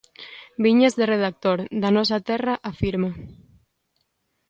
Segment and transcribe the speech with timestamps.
[0.63, 3.09] Viñas de redactor d'A Nosa Terra, afirma.